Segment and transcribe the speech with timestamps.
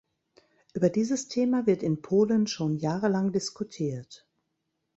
[0.73, 4.27] Über dieses Thema wird in Polen schon jahrelang diskutiert.